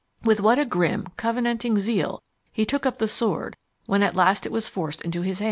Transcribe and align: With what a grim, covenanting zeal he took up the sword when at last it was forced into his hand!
With 0.23 0.41
what 0.41 0.57
a 0.57 0.65
grim, 0.65 1.09
covenanting 1.15 1.77
zeal 1.77 2.23
he 2.51 2.65
took 2.65 2.87
up 2.87 2.97
the 2.97 3.07
sword 3.07 3.55
when 3.85 4.01
at 4.01 4.15
last 4.15 4.47
it 4.47 4.51
was 4.51 4.67
forced 4.67 5.01
into 5.01 5.21
his 5.21 5.37
hand! 5.37 5.39